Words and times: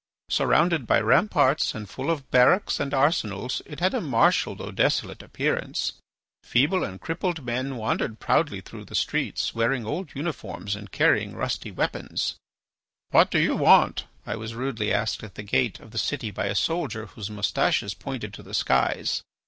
Surrounded 0.29 0.87
by 0.87 0.97
ramparts 0.99 1.75
and 1.75 1.87
full 1.87 2.09
of 2.09 2.31
barracks 2.31 2.79
and 2.79 2.91
arsenals 2.91 3.61
it 3.67 3.79
had 3.79 3.93
a 3.93 4.01
martial 4.01 4.55
though 4.55 4.71
desolate 4.71 5.21
appearance. 5.21 5.93
Feeble 6.43 6.83
and 6.83 6.99
crippled 6.99 7.45
men 7.45 7.75
wandered 7.77 8.19
proudly 8.19 8.61
through 8.61 8.83
the 8.85 8.95
streets, 8.95 9.53
wearing 9.53 9.85
old 9.85 10.09
uniforms 10.15 10.75
and 10.75 10.91
carrying 10.91 11.35
rusty 11.35 11.69
weapons. 11.69 12.33
"What 13.11 13.29
do 13.29 13.37
you 13.37 13.55
want?" 13.55 14.05
I 14.25 14.37
was 14.37 14.55
rudely 14.55 14.91
asked 14.91 15.21
at 15.21 15.35
the 15.35 15.43
gate 15.43 15.79
of 15.79 15.91
the 15.91 15.99
city 15.99 16.31
by 16.31 16.47
a 16.47 16.55
soldier 16.55 17.05
whose 17.05 17.29
moustaches 17.29 17.93
pointed 17.93 18.33
to 18.33 18.41
the 18.41 18.55
skies. 18.55 19.21